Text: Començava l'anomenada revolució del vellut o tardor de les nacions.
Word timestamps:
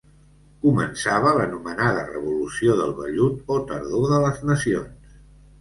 Començava 0.61 1.33
l'anomenada 1.35 2.05
revolució 2.07 2.79
del 2.81 2.97
vellut 3.03 3.55
o 3.57 3.59
tardor 3.73 4.11
de 4.15 4.23
les 4.25 4.41
nacions. 4.55 5.23